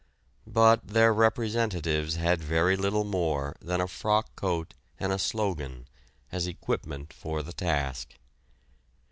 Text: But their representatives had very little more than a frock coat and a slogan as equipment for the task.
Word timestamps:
But 0.47 0.87
their 0.87 1.13
representatives 1.13 2.15
had 2.15 2.41
very 2.41 2.75
little 2.75 3.03
more 3.03 3.55
than 3.61 3.79
a 3.79 3.87
frock 3.87 4.35
coat 4.35 4.73
and 4.99 5.13
a 5.13 5.19
slogan 5.19 5.87
as 6.31 6.47
equipment 6.47 7.13
for 7.13 7.43
the 7.43 7.53
task. 7.53 8.15